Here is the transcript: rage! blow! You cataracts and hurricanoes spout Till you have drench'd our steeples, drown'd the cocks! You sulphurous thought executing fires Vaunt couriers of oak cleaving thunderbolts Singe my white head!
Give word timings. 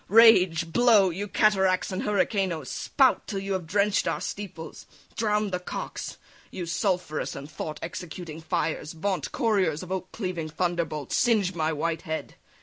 rage! 0.09 0.73
blow! 0.73 1.11
You 1.11 1.27
cataracts 1.27 1.91
and 1.91 2.01
hurricanoes 2.01 2.71
spout 2.71 3.27
Till 3.27 3.37
you 3.37 3.53
have 3.53 3.67
drench'd 3.67 4.07
our 4.07 4.19
steeples, 4.19 4.87
drown'd 5.15 5.51
the 5.51 5.59
cocks! 5.59 6.17
You 6.49 6.65
sulphurous 6.65 7.33
thought 7.33 7.77
executing 7.83 8.41
fires 8.41 8.93
Vaunt 8.93 9.31
couriers 9.31 9.83
of 9.83 9.91
oak 9.91 10.11
cleaving 10.11 10.49
thunderbolts 10.49 11.15
Singe 11.15 11.53
my 11.53 11.71
white 11.71 12.01
head! 12.01 12.33